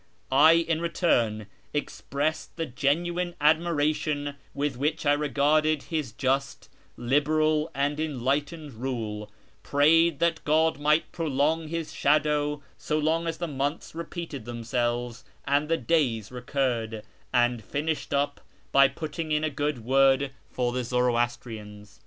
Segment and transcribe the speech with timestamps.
[0.31, 1.45] I, in return,
[1.75, 10.17] expressed the genuine admiration with which I regarded his just, liberal, and enlightened rule; prayed
[10.17, 15.77] that God might prolong his shadow so long as the months repeated themselves and the
[15.77, 18.41] days recurred; and finished up
[18.71, 21.99] by putting in a good word for the Zoroastrians.